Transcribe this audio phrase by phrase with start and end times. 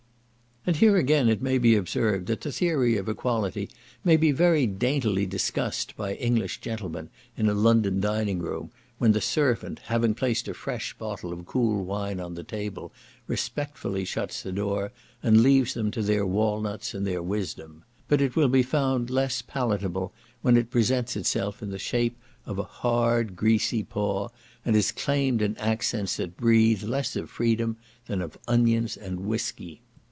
[0.63, 3.67] And here again it may be observed, that the theory of equality
[4.03, 8.69] may be very daintily discussed by English gentlemen in a London dining room,
[8.99, 12.93] when the servant, having placed a fresh bottle of cool wine on the table,
[13.25, 14.91] respectfully shuts the door,
[15.23, 19.41] and leaves them to their walnuts and their wisdom; but it will be found less
[19.41, 20.13] palatable
[20.43, 24.27] when it presents itself in the shape of a hard, greasy paw,
[24.63, 29.81] and is claimed in accents that breathe less of freedom than of onions and whiskey.